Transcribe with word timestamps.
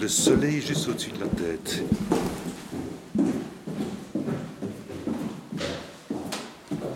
Le 0.00 0.06
soleil 0.06 0.60
juste 0.60 0.88
au-dessus 0.88 1.10
de 1.10 1.18
la 1.18 1.26
tête. 1.26 1.82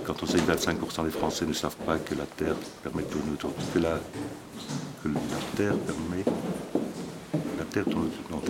Quand 0.04 0.22
on 0.22 0.26
sait 0.26 0.38
que 0.38 0.52
25% 0.52 1.04
des 1.04 1.10
Français 1.10 1.44
ne 1.44 1.52
savent 1.52 1.74
pas 1.84 1.98
que 1.98 2.14
la 2.14 2.26
Terre 2.26 2.54
permet 2.84 3.02
de 3.02 3.08
tourner 3.08 3.32
autour, 3.32 3.52
que 3.74 3.80
la, 3.80 3.98
que 5.02 5.08
la 5.08 5.56
Terre 5.56 5.76
permet, 5.78 6.24
la 7.58 7.64
Terre 7.64 7.84
tourne 7.86 8.04
autour, 8.04 8.30
non, 8.30 8.42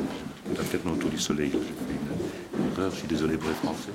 la 0.55 0.65
Terre 0.65 0.81
tourne 0.83 0.95
autour 0.97 1.11
du 1.11 1.19
Soleil. 1.19 1.51
J'ai 1.51 1.59
fait 1.59 2.57
une 2.59 2.73
erreur, 2.73 2.91
je 2.91 2.97
suis 2.99 3.09
désolé 3.09 3.39
pour 3.39 3.49
les 3.49 3.55
Français. 3.55 3.93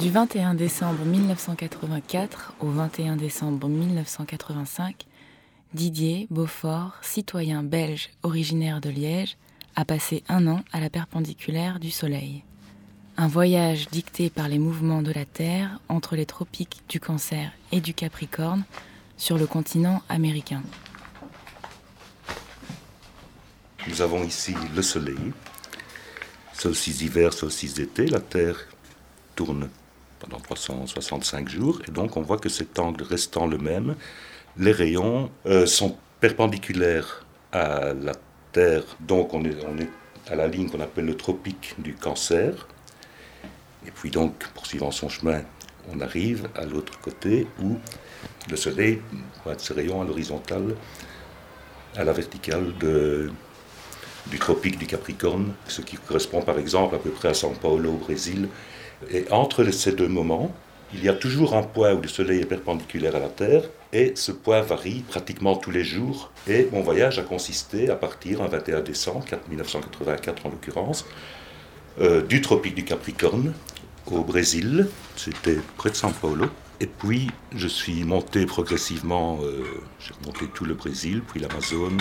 Du 0.00 0.08
21 0.08 0.54
décembre 0.54 1.04
1984 1.04 2.54
au 2.60 2.70
21 2.70 3.16
décembre 3.16 3.68
1985, 3.68 5.04
Didier 5.74 6.26
Beaufort, 6.30 6.92
citoyen 7.02 7.62
belge 7.62 8.08
originaire 8.22 8.80
de 8.80 8.88
Liège, 8.88 9.36
a 9.76 9.84
passé 9.84 10.24
un 10.30 10.46
an 10.46 10.60
à 10.72 10.80
la 10.80 10.88
perpendiculaire 10.88 11.78
du 11.80 11.90
Soleil. 11.90 12.44
Un 13.18 13.28
voyage 13.28 13.90
dicté 13.90 14.30
par 14.30 14.48
les 14.48 14.58
mouvements 14.58 15.02
de 15.02 15.12
la 15.12 15.26
Terre 15.26 15.78
entre 15.90 16.16
les 16.16 16.24
tropiques 16.24 16.80
du 16.88 16.98
Cancer 16.98 17.52
et 17.70 17.82
du 17.82 17.92
Capricorne 17.92 18.64
sur 19.18 19.36
le 19.36 19.46
continent 19.46 20.00
américain. 20.08 20.62
Nous 23.86 24.00
avons 24.00 24.24
ici 24.24 24.54
le 24.74 24.80
Soleil, 24.80 25.34
solstice 26.54 26.96
d'hiver, 26.96 27.34
solstice 27.34 27.74
d'été, 27.74 28.06
la 28.06 28.20
Terre 28.20 28.56
tourne 29.36 29.68
pendant 30.20 30.38
365 30.38 31.48
jours, 31.48 31.80
et 31.88 31.90
donc 31.90 32.16
on 32.16 32.22
voit 32.22 32.38
que 32.38 32.48
cet 32.48 32.78
angle 32.78 33.02
restant 33.02 33.46
le 33.46 33.58
même, 33.58 33.96
les 34.56 34.72
rayons 34.72 35.30
euh, 35.46 35.66
sont 35.66 35.96
perpendiculaires 36.20 37.24
à 37.52 37.94
la 37.94 38.12
Terre, 38.52 38.84
donc 39.00 39.34
on 39.34 39.44
est, 39.44 39.56
à 40.28 40.34
la 40.36 40.46
ligne 40.46 40.68
qu'on 40.68 40.80
appelle 40.80 41.06
le 41.06 41.16
tropique 41.16 41.74
du 41.78 41.94
cancer, 41.94 42.68
et 43.86 43.90
puis 43.90 44.10
donc, 44.10 44.34
poursuivant 44.54 44.90
son 44.90 45.08
chemin, 45.08 45.42
on 45.92 46.00
arrive 46.00 46.48
à 46.54 46.66
l'autre 46.66 47.00
côté 47.00 47.46
où 47.62 47.78
le 48.50 48.56
Soleil 48.56 49.00
pointe 49.42 49.60
ses 49.60 49.74
rayons 49.74 50.02
à 50.02 50.04
l'horizontale, 50.04 50.76
à 51.96 52.04
la 52.04 52.12
verticale 52.12 52.76
de, 52.78 53.30
du 54.26 54.38
tropique 54.38 54.78
du 54.78 54.86
Capricorne, 54.86 55.54
ce 55.66 55.80
qui 55.80 55.96
correspond 55.96 56.42
par 56.42 56.58
exemple 56.58 56.94
à 56.94 56.98
peu 56.98 57.10
près 57.10 57.28
à 57.28 57.34
São 57.34 57.54
Paulo 57.54 57.92
au 57.92 57.96
Brésil, 57.96 58.48
et 59.10 59.24
entre 59.30 59.64
ces 59.70 59.92
deux 59.92 60.08
moments, 60.08 60.52
il 60.92 61.04
y 61.04 61.08
a 61.08 61.12
toujours 61.12 61.54
un 61.54 61.62
point 61.62 61.94
où 61.94 62.02
le 62.02 62.08
Soleil 62.08 62.40
est 62.40 62.46
perpendiculaire 62.46 63.14
à 63.14 63.20
la 63.20 63.28
Terre, 63.28 63.62
et 63.92 64.12
ce 64.16 64.32
point 64.32 64.60
varie 64.60 65.04
pratiquement 65.08 65.56
tous 65.56 65.70
les 65.70 65.84
jours. 65.84 66.32
Et 66.48 66.68
mon 66.72 66.82
voyage 66.82 67.18
a 67.18 67.22
consisté 67.22 67.90
à 67.90 67.96
partir 67.96 68.42
un 68.42 68.48
21 68.48 68.80
décembre 68.80 69.24
1984 69.48 70.46
en 70.46 70.48
l'occurrence, 70.50 71.06
euh, 72.00 72.22
du 72.22 72.40
tropique 72.40 72.74
du 72.74 72.84
Capricorne 72.84 73.52
au 74.10 74.22
Brésil, 74.22 74.88
c'était 75.16 75.58
près 75.76 75.90
de 75.90 75.94
São 75.94 76.12
Paulo. 76.12 76.46
Et 76.80 76.86
puis 76.86 77.30
je 77.54 77.68
suis 77.68 78.04
monté 78.04 78.46
progressivement, 78.46 79.38
euh, 79.42 79.62
j'ai 79.98 80.14
remonté 80.20 80.46
tout 80.46 80.64
le 80.64 80.74
Brésil, 80.74 81.22
puis 81.28 81.40
l'Amazone, 81.40 82.00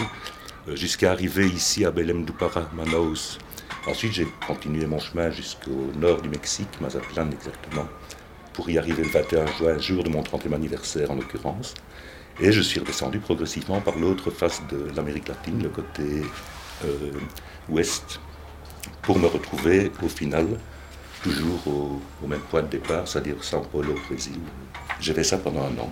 euh, 0.67 0.75
jusqu'à 0.75 1.11
arriver 1.11 1.47
ici 1.47 1.85
à 1.85 1.91
Belém 1.91 2.23
do 2.23 2.33
Pará, 2.33 2.69
Manaus, 2.73 3.39
Ensuite, 3.87 4.13
j'ai 4.13 4.27
continué 4.45 4.85
mon 4.85 4.99
chemin 4.99 5.31
jusqu'au 5.31 5.91
nord 5.95 6.21
du 6.21 6.29
Mexique, 6.29 6.69
Mazatlan 6.81 7.31
exactement, 7.31 7.87
pour 8.53 8.69
y 8.69 8.77
arriver 8.77 9.03
le 9.03 9.09
21 9.09 9.45
juin, 9.57 9.77
jour 9.77 10.03
de 10.03 10.09
mon 10.09 10.21
30e 10.21 10.53
anniversaire 10.53 11.11
en 11.11 11.15
l'occurrence. 11.15 11.73
Et 12.41 12.51
je 12.51 12.61
suis 12.61 12.79
redescendu 12.79 13.19
progressivement 13.19 13.81
par 13.81 13.97
l'autre 13.97 14.31
face 14.31 14.61
de 14.69 14.89
l'Amérique 14.95 15.27
latine, 15.27 15.63
le 15.63 15.69
côté 15.69 16.21
euh, 16.85 17.11
ouest, 17.67 18.19
pour 19.01 19.19
me 19.19 19.27
retrouver 19.27 19.91
au 20.03 20.07
final 20.07 20.47
toujours 21.23 21.67
au, 22.23 22.27
même 22.27 22.39
point 22.41 22.61
de 22.61 22.67
départ, 22.67 23.07
c'est-à-dire 23.07 23.43
São 23.43 23.65
Paulo 23.65 23.93
au 23.93 24.07
Brésil. 24.07 24.39
J'ai 24.99 25.13
fait 25.13 25.23
ça 25.23 25.37
pendant 25.37 25.61
un 25.61 25.77
an. 25.77 25.91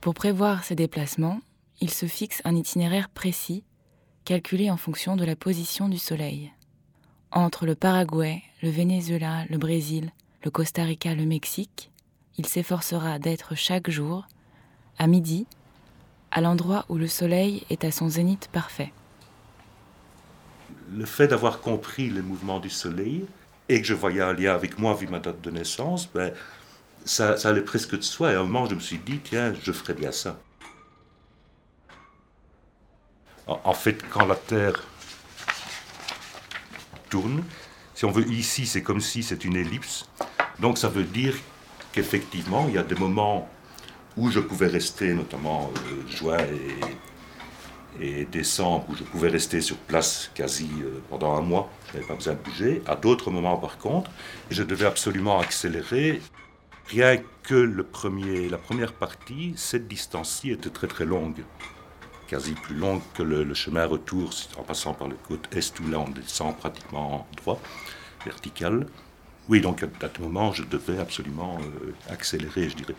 Pour 0.00 0.14
prévoir 0.14 0.64
ses 0.64 0.74
déplacements, 0.74 1.40
il 1.80 1.90
se 1.90 2.06
fixe 2.06 2.42
un 2.44 2.54
itinéraire 2.54 3.08
précis 3.08 3.64
calculé 4.24 4.70
en 4.70 4.78
fonction 4.78 5.16
de 5.16 5.24
la 5.24 5.36
position 5.36 5.88
du 5.88 5.98
Soleil. 5.98 6.50
Entre 7.30 7.66
le 7.66 7.74
Paraguay, 7.74 8.42
le 8.62 8.70
Venezuela, 8.70 9.44
le 9.50 9.58
Brésil, 9.58 10.12
le 10.44 10.50
Costa 10.50 10.84
Rica, 10.84 11.14
le 11.14 11.26
Mexique, 11.26 11.90
il 12.38 12.46
s'efforcera 12.46 13.18
d'être 13.18 13.54
chaque 13.54 13.90
jour, 13.90 14.26
à 14.98 15.06
midi, 15.06 15.46
à 16.30 16.40
l'endroit 16.40 16.86
où 16.88 16.96
le 16.96 17.06
Soleil 17.06 17.64
est 17.68 17.84
à 17.84 17.90
son 17.90 18.08
zénith 18.08 18.48
parfait. 18.50 18.92
Le 20.90 21.04
fait 21.04 21.28
d'avoir 21.28 21.60
compris 21.60 22.08
les 22.08 22.22
mouvements 22.22 22.60
du 22.60 22.70
Soleil 22.70 23.26
et 23.68 23.80
que 23.80 23.86
je 23.86 23.94
voyais 23.94 24.22
un 24.22 24.32
lien 24.32 24.54
avec 24.54 24.78
moi 24.78 24.94
vu 24.94 25.06
ma 25.06 25.18
date 25.18 25.42
de 25.42 25.50
naissance, 25.50 26.08
ben, 26.12 26.32
ça, 27.04 27.36
ça 27.36 27.50
allait 27.50 27.62
presque 27.62 27.96
de 27.96 28.02
soi. 28.02 28.32
Et 28.32 28.34
à 28.36 28.40
un 28.40 28.44
moment, 28.44 28.66
je 28.66 28.74
me 28.74 28.80
suis 28.80 28.98
dit, 28.98 29.20
tiens, 29.22 29.52
je 29.62 29.72
ferais 29.72 29.94
bien 29.94 30.12
ça. 30.12 30.38
En 33.46 33.74
fait, 33.74 34.02
quand 34.10 34.24
la 34.24 34.36
Terre 34.36 34.82
tourne, 37.10 37.44
si 37.94 38.04
on 38.06 38.10
veut 38.10 38.26
ici, 38.30 38.66
c'est 38.66 38.82
comme 38.82 39.00
si 39.00 39.22
c'est 39.22 39.44
une 39.44 39.56
ellipse. 39.56 40.08
Donc 40.60 40.78
ça 40.78 40.88
veut 40.88 41.04
dire 41.04 41.34
qu'effectivement, 41.92 42.66
il 42.68 42.74
y 42.74 42.78
a 42.78 42.82
des 42.82 42.94
moments 42.94 43.48
où 44.16 44.30
je 44.30 44.40
pouvais 44.40 44.68
rester, 44.68 45.12
notamment 45.12 45.70
euh, 45.76 46.08
juin 46.10 46.38
et, 48.00 48.20
et, 48.20 48.24
décembre, 48.24 48.86
où 48.88 48.96
je 48.96 49.04
pouvais 49.04 49.28
rester 49.28 49.60
sur 49.60 49.76
place 49.76 50.30
quasi 50.34 50.70
euh, 50.82 51.00
pendant 51.10 51.36
un 51.36 51.42
mois, 51.42 51.70
je 51.88 51.94
n'avais 51.94 52.06
pas 52.06 52.14
besoin 52.14 52.34
de 52.34 52.38
bouger. 52.38 52.82
À 52.86 52.96
d'autres 52.96 53.30
moments, 53.30 53.56
par 53.58 53.76
contre, 53.76 54.10
je 54.50 54.62
devais 54.62 54.86
absolument 54.86 55.38
accélérer. 55.38 56.22
Rien 56.88 57.18
que 57.42 57.54
le 57.54 57.82
premier, 57.82 58.48
la 58.48 58.58
première 58.58 58.92
partie, 58.92 59.52
cette 59.56 59.86
distance-ci 59.86 60.50
était 60.50 60.70
très 60.70 60.86
très 60.86 61.04
longue 61.04 61.44
quasi 62.28 62.52
plus 62.54 62.74
longue 62.74 63.02
que 63.14 63.22
le, 63.22 63.44
le, 63.44 63.54
chemin 63.54 63.86
retour 63.86 64.30
en 64.58 64.62
passant 64.62 64.94
par 64.94 65.08
le 65.08 65.16
côte 65.16 65.48
est 65.52 65.80
où 65.80 65.88
là 65.88 65.98
on 66.00 66.08
descend 66.08 66.56
pratiquement 66.56 67.26
droit, 67.36 67.60
vertical. 68.24 68.86
Oui, 69.48 69.60
donc 69.60 69.82
à, 69.82 69.86
à 69.86 70.08
ce 70.14 70.20
moment, 70.22 70.52
je 70.52 70.62
devais 70.64 70.98
absolument 70.98 71.58
euh, 71.60 71.94
accélérer, 72.08 72.70
je 72.70 72.76
dirais. 72.76 72.94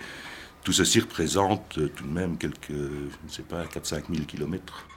Tout 0.63 0.73
ceci 0.73 0.99
représente 0.99 1.77
euh, 1.77 1.89
tout 1.89 2.03
de 2.05 2.11
même 2.11 2.37
quelques, 2.37 2.69
je 2.71 3.23
ne 3.23 3.29
sais 3.29 3.43
pas, 3.43 3.65
4-5 3.65 4.13
000 4.13 4.25
kilomètres. 4.25 4.87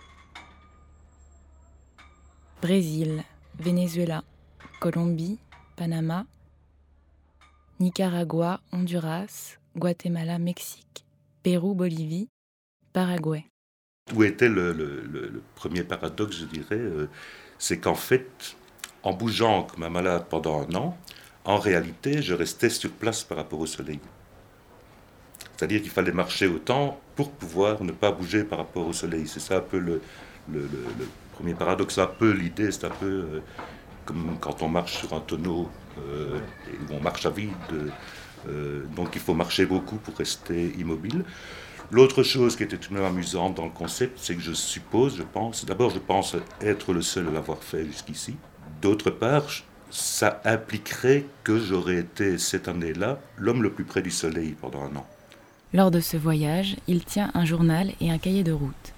Brésil, 2.60 3.22
Venezuela, 3.59 4.25
Colombie, 4.81 5.39
Panama, 5.77 6.27
Nicaragua, 7.81 8.60
Honduras, 8.72 9.59
Guatemala, 9.77 10.39
Mexique, 10.39 11.05
Pérou, 11.43 11.75
Bolivie, 11.75 12.28
Paraguay. 12.93 13.45
Où 14.14 14.22
était 14.24 14.48
le, 14.48 15.42
premier 15.54 15.84
paradoxe, 15.84 16.36
je 16.38 16.44
dirais 16.46 16.66
euh, 16.72 17.06
C'est 17.58 17.78
qu'en 17.78 17.94
fait, 17.94 18.56
en 19.02 19.12
bougeant 19.12 19.64
comme 19.64 19.82
un 19.82 19.91
malade 19.91 20.24
pendant 20.30 20.62
un 20.62 20.74
an, 20.74 20.98
en 21.44 21.58
réalité, 21.58 22.22
je 22.22 22.34
restais 22.34 22.70
sur 22.70 22.91
place 22.91 23.22
par 23.22 23.38
rapport 23.38 23.60
au 23.60 23.66
soleil. 23.66 24.00
C'est-à-dire 25.56 25.82
qu'il 25.82 25.91
fallait 25.91 26.12
marcher 26.12 26.47
autant 26.47 27.00
pour 27.16 27.30
pouvoir 27.32 27.82
ne 27.82 27.92
pas 27.92 28.12
bouger 28.12 28.44
par 28.44 28.58
rapport 28.58 28.86
au 28.86 28.92
soleil. 28.92 29.26
C'est 29.26 29.41
ça 29.41 29.58
un 29.58 29.60
peu 29.60 29.78
le, 29.78 30.00
premier 31.32 31.54
paradoxe, 31.54 31.98
un 31.98 32.06
peu 32.06 32.32
l'idée, 32.32 32.70
c'est 32.72 32.84
un 32.84 32.91
peu 32.91 33.06
euh, 33.06 33.41
comme 34.04 34.38
quand 34.41 34.62
on 34.62 34.68
marche 34.68 34.98
sur 34.98 35.12
un 35.12 35.20
tonneau 35.20 35.70
euh, 35.98 36.38
où 36.88 36.94
on 36.94 37.00
marche 37.00 37.27
à 37.27 37.30
vide. 37.30 37.92
Donc 38.97 39.10
il 39.15 39.21
faut 39.21 39.34
marcher 39.34 39.66
beaucoup 39.66 39.97
pour 39.97 40.16
rester 40.16 40.72
immobile. 40.78 41.24
L'autre 41.90 42.22
chose 42.22 42.54
qui 42.54 42.64
était 42.64 42.76
tout 42.76 42.90
de 42.90 42.98
même 42.98 43.06
amusante 43.06 43.54
dans 43.54 43.64
le 43.64 43.70
concept, 43.70 44.18
c'est 44.20 44.34
que 44.34 44.42
je 44.42 44.52
suppose, 44.52 45.16
je 45.16 45.22
pense, 45.22 45.64
d'abord 45.64 45.88
je 45.88 45.98
pense 45.98 46.36
être 46.60 46.92
le 46.92 47.00
seul 47.00 47.28
à 47.28 47.30
l'avoir 47.30 47.62
fait 47.62 47.86
jusqu'ici. 47.86 48.36
D'autre 48.82 49.10
part, 49.10 49.46
ça 49.90 50.42
impliquerait 50.44 51.24
que 51.44 51.58
j'aurais 51.58 51.96
été 51.96 52.36
cette 52.36 52.68
année-là 52.68 53.18
l'homme 53.38 53.62
le 53.62 53.72
plus 53.72 53.84
près 53.84 54.02
du 54.02 54.10
soleil 54.10 54.54
pendant 54.60 54.82
un 54.82 54.96
an. 54.96 55.06
Lors 55.72 55.90
de 55.90 56.00
ce 56.00 56.18
voyage, 56.18 56.76
il 56.88 57.04
tient 57.04 57.30
un 57.32 57.46
journal 57.46 57.92
et 58.02 58.10
un 58.10 58.18
cahier 58.18 58.44
de 58.44 58.52
route. 58.52 58.92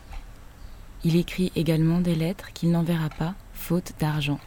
Il 1.04 1.14
écrit 1.14 1.52
également 1.54 2.00
des 2.00 2.16
lettres 2.16 2.52
qu'il 2.52 2.72
n'enverra 2.72 3.08
pas, 3.08 3.34
faute 3.52 3.92
d'argent. 4.00 4.40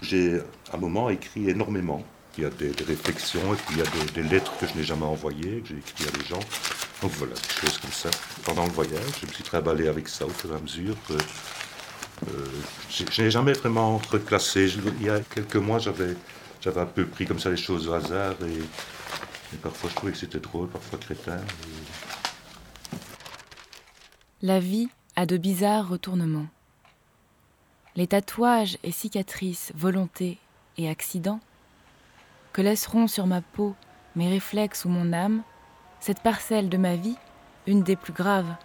J'ai 0.00 0.38
à 0.70 0.76
un 0.76 0.78
moment 0.78 1.10
écrit 1.10 1.50
énormément 1.50 2.04
il 2.38 2.44
y 2.44 2.46
a 2.46 2.50
des, 2.50 2.72
réflexions 2.86 3.54
et 3.54 3.56
puis 3.56 3.76
il 3.76 3.78
y 3.78 3.82
a 3.82 4.12
des, 4.14 4.22
lettres 4.22 4.52
que 4.58 4.66
je 4.66 4.74
n'ai 4.74 4.84
jamais 4.84 5.04
envoyées, 5.04 5.60
que 5.60 5.68
j'ai 5.68 5.78
écrites 5.78 6.08
à 6.08 6.18
des 6.18 6.24
gens. 6.24 6.40
Donc 7.02 7.12
voilà, 7.12 7.34
des 7.34 7.60
choses 7.60 7.78
comme 7.78 7.92
ça. 7.92 8.10
Pendant 8.44 8.64
le 8.64 8.72
voyage, 8.72 9.02
je 9.20 9.26
me 9.26 9.32
suis 9.32 9.44
trimballé 9.44 9.88
avec 9.88 10.08
ça 10.08 10.26
au 10.26 10.30
fur 10.30 10.52
et 10.52 10.56
à 10.56 10.60
mesure. 10.60 10.96
Euh, 11.10 12.46
je 12.90 13.22
n'ai 13.22 13.30
jamais 13.30 13.52
vraiment 13.52 13.98
reclassé. 14.10 14.70
Il 15.00 15.06
y 15.06 15.10
a 15.10 15.20
quelques 15.20 15.56
mois, 15.56 15.78
j'avais, 15.78 16.16
j'avais 16.60 16.80
un 16.80 16.86
peu 16.86 17.06
pris 17.06 17.26
comme 17.26 17.38
ça 17.38 17.50
les 17.50 17.56
choses 17.56 17.88
au 17.88 17.92
hasard 17.92 18.34
Et 18.44 19.56
parfois 19.56 19.90
je 19.90 19.94
trouvais 19.94 20.12
que 20.12 20.18
c'était 20.18 20.40
drôle, 20.40 20.68
parfois 20.68 20.98
crétin. 20.98 21.38
La 24.42 24.60
vie 24.60 24.88
a 25.16 25.24
de 25.24 25.38
bizarres 25.38 25.88
retournements. 25.88 26.46
Les 27.96 28.06
tatouages 28.06 28.76
et 28.82 28.92
cicatrices, 28.92 29.72
volonté 29.74 30.36
et 30.76 30.90
accidents, 30.90 31.40
que 32.56 32.62
laisseront 32.62 33.06
sur 33.06 33.26
ma 33.26 33.42
peau 33.42 33.74
mes 34.14 34.30
réflexes 34.30 34.86
ou 34.86 34.88
mon 34.88 35.12
âme, 35.12 35.42
cette 36.00 36.22
parcelle 36.22 36.70
de 36.70 36.78
ma 36.78 36.96
vie, 36.96 37.18
une 37.66 37.82
des 37.82 37.96
plus 37.96 38.14
graves, 38.14 38.56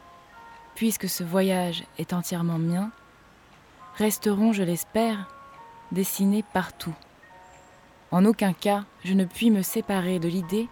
puisque 0.75 1.09
ce 1.09 1.25
voyage 1.25 1.83
est 1.97 2.13
entièrement 2.13 2.57
mien, 2.57 2.89
resteront, 3.97 4.53
je 4.53 4.63
l'espère, 4.63 5.27
dessinés 5.91 6.45
partout. 6.53 6.95
En 8.11 8.23
aucun 8.23 8.53
cas, 8.53 8.85
je 9.03 9.13
ne 9.13 9.25
puis 9.25 9.51
me 9.51 9.61
séparer 9.61 10.19
de 10.19 10.29
l'idée 10.29 10.69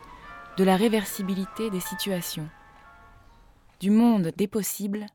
de 0.55 0.63
la 0.63 0.77
réversibilité 0.77 1.69
des 1.69 1.81
situations, 1.81 2.47
du 3.81 3.89
monde 3.89 4.31
des 4.37 4.47
possibles, 4.47 5.07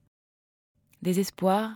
des 1.00 1.20
espoirs 1.20 1.72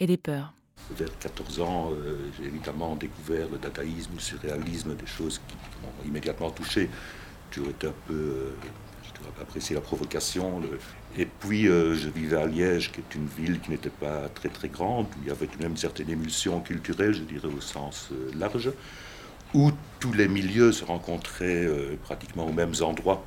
et 0.00 0.08
des 0.08 0.16
peurs. 0.16 0.52
Vers 0.96 1.16
14 1.20 1.60
ans, 1.60 1.90
euh, 1.92 2.16
j'ai 2.36 2.46
évidemment 2.46 2.96
découvert 2.96 3.48
le 3.48 3.58
dadaïsme, 3.58 4.10
le 4.14 4.20
surréalisme, 4.20 4.96
des 4.96 5.06
choses 5.06 5.40
qui 5.46 5.54
m'ont 5.82 6.08
immédiatement 6.08 6.50
touché. 6.50 6.90
J'ai 7.52 7.62
été 7.62 7.86
un 7.86 7.94
peu. 8.06 8.14
Euh, 8.14 8.50
apprécié 9.40 9.74
la 9.74 9.82
provocation. 9.82 10.62
Et 11.16 11.26
puis, 11.26 11.68
euh, 11.68 11.94
je 11.94 12.08
vivais 12.08 12.36
à 12.36 12.46
Liège, 12.46 12.90
qui 12.90 13.00
est 13.00 13.14
une 13.14 13.26
ville 13.26 13.60
qui 13.60 13.70
n'était 13.70 13.90
pas 13.90 14.28
très 14.28 14.48
très 14.48 14.68
grande, 14.68 15.06
où 15.06 15.22
il 15.22 15.28
y 15.28 15.30
avait 15.30 15.46
tout 15.46 15.58
de 15.58 15.62
même 15.62 15.72
une 15.72 15.76
certaine 15.76 16.08
émulsion 16.10 16.60
culturelle, 16.60 17.12
je 17.12 17.22
dirais 17.22 17.48
au 17.48 17.60
sens 17.60 18.08
large, 18.38 18.72
où 19.54 19.70
tous 19.98 20.12
les 20.12 20.26
milieux 20.26 20.72
se 20.72 20.84
rencontraient 20.84 21.68
pratiquement 22.02 22.46
aux 22.46 22.52
mêmes 22.52 22.74
endroits. 22.80 23.22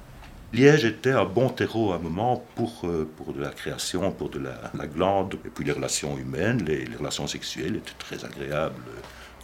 Liège 0.53 0.85
était 0.85 1.11
un 1.11 1.25
bon 1.25 1.49
terreau 1.49 1.93
à 1.93 1.95
un 1.95 1.99
moment 1.99 2.45
pour, 2.55 2.81
euh, 2.83 3.09
pour 3.17 3.33
de 3.33 3.41
la 3.41 3.49
création, 3.49 4.11
pour 4.11 4.29
de 4.29 4.37
la, 4.37 4.87
glande, 4.87 5.35
et 5.45 5.49
puis 5.49 5.65
les 5.65 5.71
relations 5.71 6.15
humaines, 6.15 6.63
les, 6.63 6.85
relations 6.95 7.25
sexuelles 7.25 7.75
étaient 7.77 7.97
très 7.97 8.23
agréables. 8.23 8.83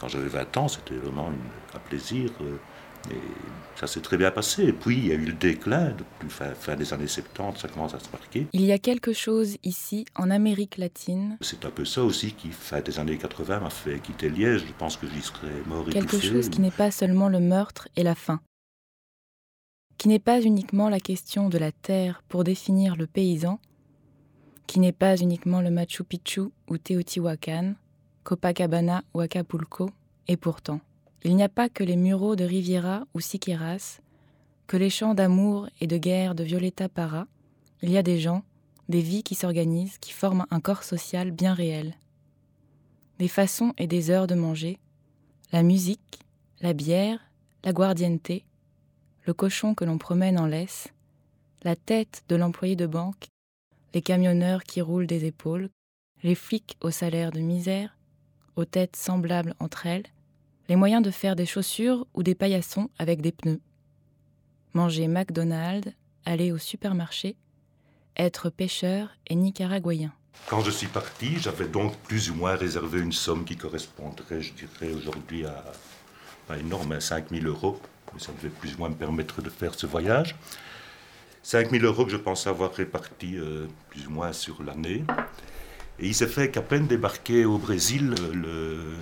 Quand 0.00 0.06
j'avais 0.06 0.28
20 0.28 0.56
ans, 0.56 0.68
c'était 0.68 0.94
vraiment 0.94 1.32
un 1.74 1.78
plaisir. 1.80 2.30
Euh, 2.40 2.56
et 3.10 3.18
ça 3.76 3.86
s'est 3.86 4.00
très 4.00 4.16
bien 4.16 4.30
passé. 4.30 4.64
Et 4.64 4.72
puis, 4.72 4.98
il 4.98 5.06
y 5.08 5.10
a 5.10 5.14
eu 5.14 5.24
le 5.24 5.32
déclin, 5.32 5.94
depuis 5.96 6.28
fin, 6.28 6.54
fin, 6.54 6.76
des 6.76 6.92
années 6.92 7.06
70, 7.06 7.58
ça 7.58 7.68
commence 7.68 7.94
à 7.94 7.98
se 7.98 8.10
marquer. 8.12 8.46
Il 8.52 8.62
y 8.62 8.72
a 8.72 8.78
quelque 8.78 9.12
chose 9.12 9.56
ici, 9.64 10.04
en 10.14 10.30
Amérique 10.30 10.76
latine. 10.76 11.38
C'est 11.40 11.64
un 11.64 11.70
peu 11.70 11.84
ça 11.84 12.04
aussi 12.04 12.32
qui, 12.32 12.50
fin 12.50 12.80
des 12.80 12.98
années 13.00 13.16
80, 13.16 13.60
m'a 13.60 13.70
fait 13.70 13.98
quitter 13.98 14.28
Liège. 14.28 14.64
Je 14.66 14.72
pense 14.78 14.96
que 14.96 15.06
j'y 15.08 15.22
serais 15.22 15.48
mort 15.66 15.84
Quelque 15.86 16.20
chose 16.20 16.50
qui 16.50 16.60
n'est 16.60 16.70
pas 16.70 16.90
seulement 16.90 17.28
le 17.28 17.40
meurtre 17.40 17.88
et 17.96 18.04
la 18.04 18.14
faim 18.14 18.40
qui 20.00 20.08
n'est 20.08 20.18
pas 20.18 20.40
uniquement 20.40 20.88
la 20.88 20.98
question 20.98 21.50
de 21.50 21.58
la 21.58 21.72
terre 21.72 22.22
pour 22.26 22.42
définir 22.42 22.96
le 22.96 23.06
paysan, 23.06 23.60
qui 24.66 24.80
n'est 24.80 24.92
pas 24.92 25.18
uniquement 25.18 25.60
le 25.60 25.70
Machu 25.70 26.04
Picchu 26.04 26.40
ou 26.68 26.78
Teotihuacan, 26.78 27.74
Copacabana 28.24 29.04
ou 29.12 29.20
Acapulco, 29.20 29.90
et 30.26 30.38
pourtant, 30.38 30.80
il 31.22 31.36
n'y 31.36 31.42
a 31.42 31.50
pas 31.50 31.68
que 31.68 31.84
les 31.84 31.96
muraux 31.96 32.34
de 32.34 32.44
Riviera 32.44 33.04
ou 33.12 33.20
Siqueiras, 33.20 34.00
que 34.66 34.78
les 34.78 34.88
chants 34.88 35.12
d'amour 35.12 35.68
et 35.82 35.86
de 35.86 35.98
guerre 35.98 36.34
de 36.34 36.44
Violeta 36.44 36.88
Parra, 36.88 37.26
il 37.82 37.90
y 37.90 37.98
a 37.98 38.02
des 38.02 38.18
gens, 38.18 38.42
des 38.88 39.02
vies 39.02 39.22
qui 39.22 39.34
s'organisent, 39.34 39.98
qui 39.98 40.12
forment 40.12 40.46
un 40.50 40.60
corps 40.60 40.82
social 40.82 41.30
bien 41.30 41.52
réel. 41.52 41.94
Des 43.18 43.28
façons 43.28 43.74
et 43.76 43.86
des 43.86 44.08
heures 44.08 44.26
de 44.26 44.34
manger, 44.34 44.78
la 45.52 45.62
musique, 45.62 46.20
la 46.62 46.72
bière, 46.72 47.20
la 47.64 47.74
guardiente, 47.74 48.32
le 49.30 49.34
cochon 49.34 49.76
que 49.76 49.84
l'on 49.84 49.96
promène 49.96 50.40
en 50.40 50.46
laisse, 50.46 50.88
la 51.62 51.76
tête 51.76 52.24
de 52.28 52.34
l'employé 52.34 52.74
de 52.74 52.88
banque, 52.88 53.28
les 53.94 54.02
camionneurs 54.02 54.64
qui 54.64 54.80
roulent 54.80 55.06
des 55.06 55.24
épaules, 55.24 55.70
les 56.24 56.34
flics 56.34 56.76
au 56.80 56.90
salaire 56.90 57.30
de 57.30 57.38
misère, 57.38 57.96
aux 58.56 58.64
têtes 58.64 58.96
semblables 58.96 59.54
entre 59.60 59.86
elles, 59.86 60.08
les 60.68 60.74
moyens 60.74 61.00
de 61.00 61.12
faire 61.12 61.36
des 61.36 61.46
chaussures 61.46 62.08
ou 62.12 62.24
des 62.24 62.34
paillassons 62.34 62.90
avec 62.98 63.20
des 63.20 63.30
pneus. 63.30 63.60
Manger 64.74 65.06
McDonald's, 65.06 65.92
aller 66.24 66.50
au 66.50 66.58
supermarché, 66.58 67.36
être 68.16 68.50
pêcheur 68.50 69.10
et 69.28 69.36
nicaraguayen. 69.36 70.12
Quand 70.48 70.62
je 70.62 70.72
suis 70.72 70.88
parti, 70.88 71.38
j'avais 71.38 71.68
donc 71.68 71.96
plus 71.98 72.32
ou 72.32 72.34
moins 72.34 72.56
réservé 72.56 72.98
une 72.98 73.12
somme 73.12 73.44
qui 73.44 73.56
correspondrait, 73.56 74.42
je 74.42 74.54
dirais, 74.54 74.92
aujourd'hui 74.92 75.46
à 75.46 75.62
énorme, 76.58 76.90
à 76.90 77.00
5000 77.00 77.46
euros 77.46 77.80
ça 78.18 78.32
devait 78.32 78.52
plus 78.54 78.74
ou 78.74 78.78
moins 78.78 78.88
me 78.88 78.94
permettre 78.94 79.42
de 79.42 79.50
faire 79.50 79.74
ce 79.74 79.86
voyage. 79.86 80.36
5 81.42 81.70
000 81.70 81.84
euros 81.84 82.04
que 82.04 82.10
je 82.10 82.16
pensais 82.16 82.50
avoir 82.50 82.72
répartis 82.72 83.36
euh, 83.38 83.66
plus 83.88 84.06
ou 84.06 84.10
moins 84.10 84.32
sur 84.32 84.62
l'année. 84.62 85.04
Et 85.98 86.06
il 86.08 86.14
s'est 86.14 86.26
fait 86.26 86.50
qu'à 86.50 86.62
peine 86.62 86.86
débarqué 86.86 87.44
au 87.44 87.58
Brésil, 87.58 88.14
le 88.32 88.94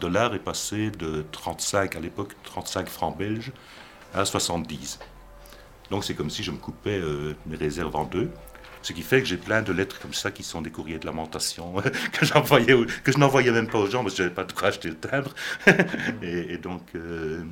dollar 0.00 0.34
est 0.34 0.40
passé 0.40 0.90
de 0.90 1.24
35, 1.32 1.96
à 1.96 2.00
l'époque 2.00 2.34
35 2.44 2.88
francs 2.88 3.16
belges, 3.16 3.52
à 4.14 4.24
70. 4.24 4.98
Donc 5.90 6.04
c'est 6.04 6.14
comme 6.14 6.30
si 6.30 6.42
je 6.42 6.50
me 6.50 6.56
coupais 6.56 6.98
euh, 6.98 7.34
mes 7.46 7.56
réserves 7.56 7.94
en 7.94 8.04
deux. 8.04 8.30
Ce 8.82 8.92
qui 8.94 9.02
fait 9.02 9.20
que 9.20 9.26
j'ai 9.26 9.36
plein 9.36 9.60
de 9.60 9.72
lettres 9.72 10.00
comme 10.00 10.14
ça 10.14 10.30
qui 10.30 10.42
sont 10.42 10.62
des 10.62 10.70
courriers 10.70 10.98
de 10.98 11.04
lamentation 11.04 11.74
que 12.12 13.00
que 13.02 13.12
je 13.12 13.18
n'envoyais 13.18 13.50
même 13.50 13.68
pas 13.68 13.78
aux 13.78 13.90
gens 13.90 14.02
parce 14.02 14.14
que 14.14 14.18
je 14.18 14.22
n'avais 14.22 14.34
pas 14.34 14.44
de 14.44 14.52
quoi 14.52 14.68
acheter 14.68 14.88
le 14.88 14.96
timbre. 14.96 15.34
et, 16.22 16.56
donc 16.56 16.82
euh, 16.94 17.42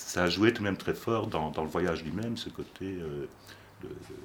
ça 0.00 0.24
a 0.24 0.28
joué 0.28 0.52
tout 0.52 0.62
de 0.62 0.64
même 0.64 0.76
très 0.76 0.94
fort 0.94 1.28
dans, 1.28 1.52
le 1.56 1.68
voyage 1.68 2.02
lui-même, 2.02 2.36
ce 2.36 2.48
côté. 2.48 2.98
Euh, 3.00 3.26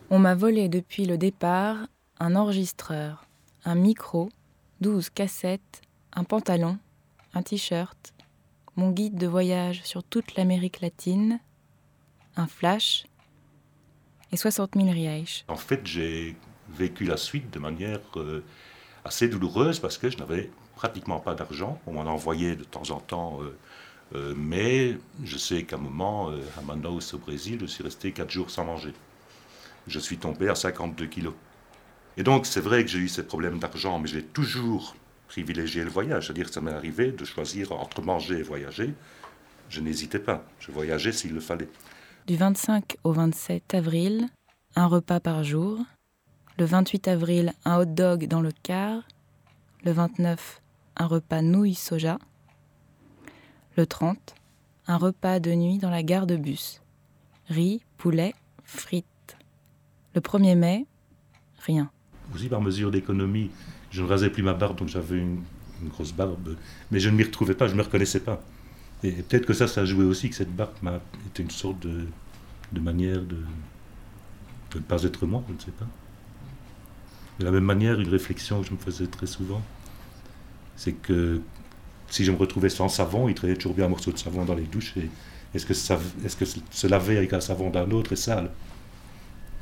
On 0.09 0.19
m'a 0.19 0.35
volé 0.35 0.67
depuis 0.67 1.05
le 1.05 1.17
départ 1.17 1.77
un 2.19 2.35
enregistreur, 2.35 3.25
un 3.65 3.75
micro, 3.75 4.29
douze 4.81 5.09
cassettes, 5.09 5.81
un 6.13 6.23
pantalon, 6.23 6.79
un 7.33 7.43
t-shirt, 7.43 8.13
mon 8.75 8.91
guide 8.91 9.15
de 9.15 9.27
voyage 9.27 9.83
sur 9.83 10.03
toute 10.03 10.35
l'Amérique 10.35 10.81
latine, 10.81 11.39
un 12.35 12.47
flash 12.47 13.05
et 14.31 14.37
60 14.37 14.71
000 14.75 14.89
rièches. 14.89 15.45
En 15.47 15.55
fait, 15.55 15.85
j'ai 15.85 16.35
vécu 16.69 17.03
la 17.05 17.17
suite 17.17 17.51
de 17.51 17.59
manière 17.59 17.99
euh, 18.15 18.43
assez 19.03 19.27
douloureuse 19.27 19.79
parce 19.79 19.97
que 19.97 20.09
je 20.09 20.17
n'avais 20.17 20.49
pratiquement 20.75 21.19
pas 21.19 21.35
d'argent. 21.35 21.79
On 21.85 21.93
m'en 21.93 22.11
envoyait 22.11 22.55
de 22.55 22.63
temps 22.63 22.89
en 22.91 22.99
temps. 22.99 23.41
Euh, 23.43 23.55
euh, 24.13 24.33
mais 24.37 24.97
je 25.23 25.37
sais 25.37 25.63
qu'à 25.63 25.77
un 25.77 25.79
moment, 25.79 26.29
euh, 26.29 26.39
à 26.57 26.61
Manaus 26.61 27.13
au 27.13 27.17
Brésil, 27.17 27.57
je 27.61 27.65
suis 27.65 27.83
resté 27.83 28.11
4 28.11 28.29
jours 28.29 28.49
sans 28.51 28.65
manger. 28.65 28.93
Je 29.87 29.99
suis 29.99 30.17
tombé 30.17 30.49
à 30.49 30.55
52 30.55 31.05
kilos. 31.07 31.33
Et 32.17 32.23
donc 32.23 32.45
c'est 32.45 32.61
vrai 32.61 32.83
que 32.83 32.89
j'ai 32.89 32.99
eu 32.99 33.09
ces 33.09 33.23
problèmes 33.23 33.59
d'argent, 33.59 33.99
mais 33.99 34.07
j'ai 34.07 34.23
toujours 34.23 34.95
privilégié 35.27 35.83
le 35.83 35.89
voyage. 35.89 36.25
C'est-à-dire 36.27 36.47
que 36.47 36.53
ça 36.53 36.61
m'est 36.61 36.71
arrivé 36.71 37.11
de 37.11 37.25
choisir 37.25 37.71
entre 37.71 38.01
manger 38.01 38.39
et 38.39 38.43
voyager. 38.43 38.93
Je 39.69 39.81
n'hésitais 39.81 40.19
pas. 40.19 40.45
Je 40.59 40.71
voyageais 40.71 41.11
s'il 41.11 41.33
le 41.33 41.39
fallait. 41.39 41.69
Du 42.27 42.37
25 42.37 42.97
au 43.03 43.11
27 43.11 43.73
avril, 43.73 44.27
un 44.75 44.87
repas 44.87 45.19
par 45.19 45.43
jour. 45.43 45.79
Le 46.57 46.65
28 46.65 47.07
avril, 47.07 47.53
un 47.65 47.79
hot 47.79 47.85
dog 47.85 48.27
dans 48.27 48.41
le 48.41 48.51
car. 48.63 49.03
Le 49.83 49.91
29, 49.91 50.61
un 50.97 51.05
repas 51.05 51.41
nouilles 51.41 51.75
soja. 51.75 52.17
Le 53.77 53.85
30, 53.85 54.35
un 54.87 54.95
repas 54.95 55.41
de 55.41 55.51
nuit 55.51 55.79
dans 55.79 55.89
la 55.89 56.01
gare 56.01 56.27
de 56.27 56.37
bus. 56.37 56.81
Riz, 57.49 57.81
poulet, 57.97 58.33
frites. 58.63 59.35
Le 60.13 60.21
1er 60.21 60.55
mai, 60.55 60.85
rien. 61.59 61.91
Aussi 62.33 62.47
par 62.47 62.61
mesure 62.61 62.89
d'économie, 62.89 63.51
je 63.91 64.01
ne 64.01 64.07
rasais 64.07 64.29
plus 64.29 64.43
ma 64.43 64.53
barbe, 64.53 64.77
donc 64.77 64.87
j'avais 64.87 65.17
une, 65.17 65.41
grosse 65.89 66.13
barbe. 66.13 66.55
Mais 66.89 67.01
je 67.01 67.09
ne 67.09 67.17
m'y 67.17 67.23
retrouvais 67.23 67.53
pas, 67.53 67.67
je 67.67 67.73
ne 67.73 67.77
me 67.79 67.83
reconnaissais 67.83 68.21
pas. 68.21 68.41
Et 69.03 69.11
peut-être 69.11 69.45
que 69.45 69.53
ça, 69.53 69.67
ça 69.67 69.81
a 69.81 69.85
joué 69.85 70.05
aussi, 70.05 70.29
que 70.29 70.35
cette 70.35 70.55
barbe 70.55 70.71
m'a 70.81 71.01
été 71.27 71.43
une 71.43 71.51
sorte 71.51 71.79
de, 71.81 72.79
manière 72.79 73.19
de, 73.19 73.35
de 74.71 74.77
ne 74.77 74.83
pas 74.83 75.03
être 75.03 75.25
moi, 75.25 75.43
je 75.49 75.53
ne 75.53 75.59
sais 75.59 75.71
pas. 75.71 75.87
De 77.39 77.43
la 77.43 77.51
même 77.51 77.65
manière, 77.65 77.99
une 77.99 78.07
réflexion 78.07 78.61
que 78.61 78.67
je 78.67 78.71
me 78.71 78.77
faisais 78.77 79.07
très 79.07 79.27
souvent, 79.27 79.61
c'est 80.77 80.93
que 80.93 81.41
si 82.09 82.23
je 82.23 82.31
me 82.31 82.37
retrouvais 82.37 82.69
sans 82.69 82.89
savon, 82.89 83.27
il 83.29 83.35
traînait 83.35 83.55
toujours 83.55 83.73
bien 83.73 83.85
un 83.85 83.89
morceau 83.89 84.11
de 84.11 84.17
savon 84.17 84.45
dans 84.45 84.55
les 84.55 84.63
douches. 84.63 84.93
est-ce 85.53 85.65
que, 85.65 85.73
est 85.73 86.37
que 86.37 86.45
se 86.45 86.87
laver 86.87 87.17
avec 87.17 87.33
un 87.33 87.41
savon 87.41 87.69
d'un 87.69 87.89
autre 87.91 88.13
est 88.13 88.17
sale? 88.17 88.51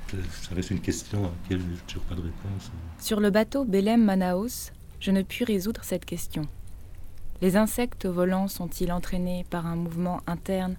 Ça 0.09 0.53
reste 0.55 0.69
une 0.71 0.81
question 0.81 1.25
à 1.25 1.29
laquelle 1.43 1.59
je 1.59 1.73
n'ai 1.73 1.79
toujours 1.87 2.03
pas 2.03 2.15
de 2.15 2.21
réponse. 2.21 2.71
Sur 2.99 3.19
le 3.19 3.31
bateau 3.31 3.65
Belém 3.65 4.03
Manaus, 4.03 4.71
je 4.99 5.11
ne 5.11 5.21
puis 5.21 5.43
résoudre 5.43 5.83
cette 5.83 6.05
question. 6.05 6.47
Les 7.41 7.57
insectes 7.57 8.05
volants 8.05 8.47
sont-ils 8.47 8.91
entraînés 8.91 9.45
par 9.49 9.65
un 9.65 9.75
mouvement 9.75 10.21
interne 10.27 10.75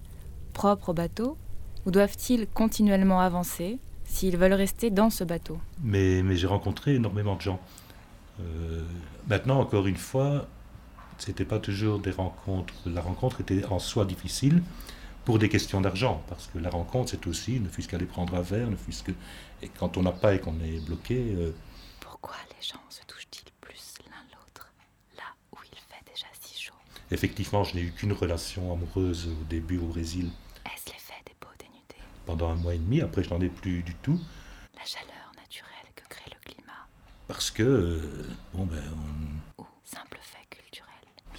propre 0.53 0.89
au 0.89 0.93
bateau 0.93 1.37
ou 1.85 1.91
doivent-ils 1.91 2.47
continuellement 2.47 3.19
avancer 3.19 3.77
s'ils 4.05 4.37
veulent 4.37 4.53
rester 4.53 4.89
dans 4.89 5.09
ce 5.09 5.23
bateau? 5.23 5.59
Mais, 5.83 6.23
mais 6.23 6.35
j'ai 6.37 6.47
rencontré 6.47 6.95
énormément 6.95 7.35
de 7.35 7.41
gens. 7.41 7.59
Euh, 8.39 8.83
maintenant, 9.27 9.59
encore 9.59 9.87
une 9.87 9.97
fois, 9.97 10.47
c'était 11.17 11.45
pas 11.45 11.59
toujours 11.59 11.99
des 11.99 12.11
rencontres. 12.11 12.73
La 12.85 13.01
rencontre 13.01 13.41
était 13.41 13.65
en 13.65 13.79
soi 13.79 14.05
difficile 14.05 14.61
pour 15.23 15.39
des 15.39 15.49
questions 15.49 15.81
d'argent, 15.81 16.23
parce 16.27 16.47
que 16.47 16.59
la 16.59 16.69
rencontre, 16.69 17.09
c'est 17.09 17.25
aussi, 17.25 17.59
ne 17.59 17.67
fût-ce 17.67 17.87
qu'aller 17.87 18.05
prendre 18.05 18.35
un 18.35 18.41
verre, 18.41 18.69
ne 18.69 18.75
fût-ce 18.75 19.01
que... 19.01 19.11
Et 19.63 19.69
quand 19.69 19.97
on 19.97 20.03
n'a 20.03 20.11
pas 20.11 20.35
et 20.35 20.39
qu'on 20.39 20.59
est 20.61 20.85
bloqué... 20.85 21.33
Euh, 21.35 21.51
Pourquoi 21.99 22.35
les 22.51 22.67
gens 22.67 22.79
se 22.89 23.01
touchent-ils 23.07 23.51
plus 23.59 23.95
l'un 24.05 24.21
l'autre, 24.37 24.71
là 25.17 25.23
où 25.51 25.57
il 25.63 25.79
fait 25.79 26.03
déjà 26.05 26.27
si 26.39 26.61
chaud? 26.61 26.75
Effectivement, 27.09 27.63
je 27.63 27.75
n'ai 27.75 27.81
eu 27.81 27.91
qu'une 27.91 28.13
relation 28.13 28.71
amoureuse 28.71 29.27
au 29.27 29.43
début 29.45 29.79
au 29.79 29.87
Brésil. 29.87 30.29
Est-ce 30.65 30.93
l'effet 30.93 31.13
des 31.25 31.33
beaux 31.41 31.53
dénudés 31.57 32.05
Pendant 32.27 32.51
un 32.51 32.55
mois 32.55 32.75
et 32.75 32.77
demi, 32.77 33.01
après 33.01 33.23
je 33.23 33.31
n'en 33.31 33.41
ai 33.41 33.49
plus 33.49 33.81
du 33.81 33.95
tout. 33.95 34.19
La 34.75 34.85
chaleur 34.85 35.31
naturelle 35.37 35.91
que 35.95 36.07
crée 36.07 36.29
le 36.29 36.51
climat? 36.51 36.85
Parce 37.27 37.49
que, 37.49 37.63
euh, 37.63 38.29
bon 38.53 38.65
ben... 38.65 38.83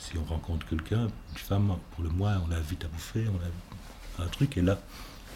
Si 0.07 0.17
on 0.19 0.25
rencontre 0.25 0.69
quelqu'un, 0.69 1.09
une 1.33 1.37
femme, 1.37 1.77
pour 1.91 2.05
le 2.05 2.11
moins, 2.11 2.41
on 2.45 2.47
l'invite 2.47 2.85
à 2.85 2.89
bouffer, 2.89 3.27
on 3.29 4.23
a 4.23 4.25
un 4.25 4.29
truc. 4.29 4.57
Et 4.57 4.63
là, 4.63 4.79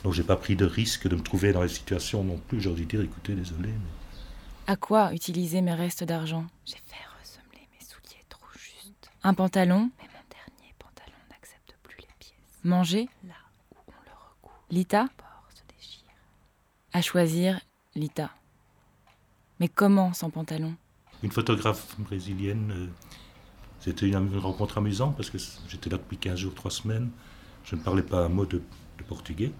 donc 0.04 0.12
j'ai 0.12 0.22
pas 0.22 0.36
pris 0.36 0.54
de 0.54 0.64
risque 0.64 1.08
de 1.08 1.16
me 1.16 1.22
trouver 1.22 1.52
dans 1.52 1.60
la 1.60 1.66
situation 1.66 2.22
non 2.22 2.38
plus. 2.38 2.60
J'aurais 2.60 2.76
dû 2.76 2.86
dire, 2.86 3.00
écoutez, 3.00 3.34
désolé. 3.34 3.70
Mais... 3.70 4.68
À 4.68 4.76
quoi 4.76 5.12
utiliser 5.12 5.60
mes 5.60 5.74
restes 5.74 6.04
d'argent? 6.04 6.46
J'ai 6.64 6.76
fait 6.86 7.02
ressembler 7.20 7.66
mes 7.72 7.84
souliers 7.84 8.24
trop 8.28 8.46
justes. 8.52 9.10
Un 9.24 9.34
pantalon? 9.34 9.90
Mais 9.98 10.04
mon 10.04 10.28
dernier 10.30 10.72
pantalon 10.78 11.18
n'accepte 11.30 11.74
plus 11.82 11.98
les 11.98 12.14
pièces. 12.20 12.60
Manger? 12.62 13.08
Là 13.26 13.34
où 13.72 13.76
on 13.88 14.04
le 14.04 14.12
recoue. 14.12 14.54
Lita? 14.70 15.08
Se 15.52 15.62
déchire. 15.76 16.04
À 16.92 17.02
choisir, 17.02 17.58
Lita. 17.96 18.30
Mais 19.58 19.66
comment 19.66 20.12
sans 20.12 20.30
pantalon? 20.30 20.76
Une 21.24 21.32
photographe 21.32 21.98
brésilienne. 21.98 22.70
Euh, 22.70 22.86
c'était 23.80 24.06
une, 24.08 24.38
rencontre 24.38 24.78
amusante 24.78 25.16
parce 25.16 25.30
que 25.30 25.38
j'étais 25.68 25.90
là 25.90 25.96
depuis 25.96 26.18
15 26.18 26.38
jours, 26.38 26.54
3 26.54 26.70
semaines. 26.70 27.10
Je 27.64 27.76
ne 27.76 27.80
parlais 27.80 28.02
pas 28.02 28.24
un 28.24 28.28
mot 28.28 28.46
de, 28.46 28.62
portugais. 29.08 29.50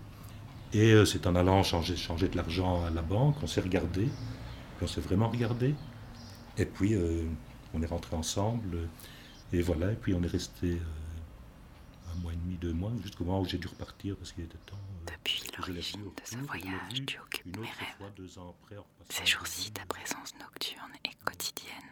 Et 0.74 0.92
euh, 0.92 1.06
c'est 1.06 1.26
en 1.26 1.34
allant 1.34 1.62
changer, 1.62 1.96
changer 1.96 2.28
de 2.28 2.36
l'argent 2.36 2.84
à 2.84 2.90
la 2.90 3.00
banque, 3.00 3.36
on 3.42 3.46
s'est 3.46 3.62
regardé. 3.62 4.08
On 4.82 4.86
s'est 4.86 5.00
vraiment 5.00 5.30
regardé. 5.30 5.74
Et 6.58 6.66
puis, 6.66 6.94
euh, 6.94 7.24
on 7.72 7.82
est 7.82 7.86
rentré 7.86 8.14
ensemble. 8.16 8.76
Et 9.52 9.62
voilà, 9.62 9.92
et 9.92 9.96
puis 9.96 10.14
on 10.14 10.22
est 10.22 10.28
resté 10.28 10.72
euh, 10.72 12.12
un 12.12 12.20
mois 12.20 12.32
et 12.32 12.36
demi, 12.36 12.56
deux 12.56 12.72
mois, 12.72 12.92
jusqu'au 13.02 13.24
moment 13.24 13.40
où 13.40 13.46
j'ai 13.46 13.58
dû 13.58 13.66
repartir 13.66 14.14
parce 14.16 14.32
qu'il 14.32 14.44
était 14.44 14.58
temps. 14.66 14.78
Depuis 15.06 15.42
l'origine 15.56 16.02
de 16.02 16.10
ce 16.24 16.36
voyage, 16.36 17.02
tu 17.06 17.18
occupes 17.18 17.56
mes 17.56 17.66
rêves. 17.66 18.12
Ces 19.08 19.26
jours-ci, 19.26 19.72
ta 19.72 19.84
présence 19.86 20.34
nocturne 20.38 20.92
est 21.04 21.24
quotidienne 21.24 21.89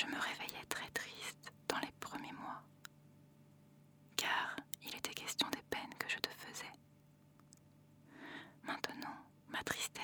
je 0.00 0.06
me 0.06 0.18
réveillais 0.18 0.64
très 0.70 0.88
triste 0.94 1.52
dans 1.68 1.78
les 1.80 1.92
premiers 2.00 2.32
mois, 2.32 2.62
car 4.16 4.56
il 4.82 4.96
était 4.96 5.12
question 5.12 5.46
des 5.50 5.60
peines 5.68 5.94
que 5.98 6.08
je 6.08 6.16
te 6.16 6.30
faisais. 6.30 6.72
Maintenant, 8.62 9.14
ma 9.48 9.62
tristesse 9.62 10.00